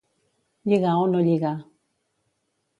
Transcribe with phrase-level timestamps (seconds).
[0.69, 1.57] Lligar o no lligar.